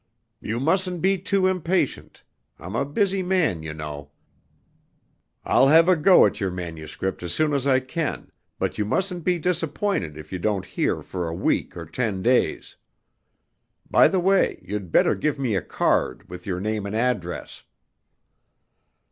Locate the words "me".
15.37-15.55